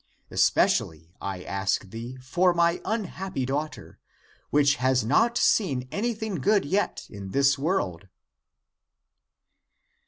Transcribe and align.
Especially 0.31 1.13
(I 1.21 1.43
ask 1.43 1.87
thee) 1.91 2.17
for 2.23 2.55
my 2.55 2.81
unhappy 2.83 3.45
daughter, 3.45 3.99
which 4.49 4.77
has 4.77 5.05
not 5.05 5.37
seen 5.37 5.87
any 5.91 6.15
thing 6.15 6.41
good 6.41 6.65
yet 6.65 7.05
in 7.07 7.29
this 7.29 7.59
world. 7.59 8.07